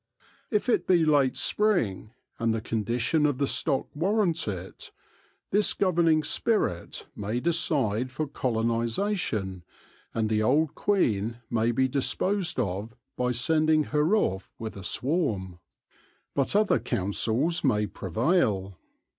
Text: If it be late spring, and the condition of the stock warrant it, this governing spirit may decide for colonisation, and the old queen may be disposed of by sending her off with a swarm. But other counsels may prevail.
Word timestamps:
If 0.49 0.67
it 0.67 0.87
be 0.87 1.05
late 1.05 1.37
spring, 1.37 2.09
and 2.39 2.55
the 2.55 2.59
condition 2.59 3.27
of 3.27 3.37
the 3.37 3.45
stock 3.45 3.87
warrant 3.95 4.47
it, 4.47 4.91
this 5.51 5.73
governing 5.75 6.23
spirit 6.23 7.05
may 7.15 7.39
decide 7.39 8.09
for 8.11 8.25
colonisation, 8.27 9.61
and 10.11 10.27
the 10.27 10.41
old 10.41 10.73
queen 10.73 11.37
may 11.51 11.69
be 11.71 11.87
disposed 11.87 12.59
of 12.59 12.95
by 13.15 13.29
sending 13.29 13.83
her 13.93 14.15
off 14.15 14.51
with 14.57 14.75
a 14.75 14.83
swarm. 14.83 15.59
But 16.33 16.55
other 16.55 16.79
counsels 16.79 17.63
may 17.63 17.85
prevail. 17.85 18.79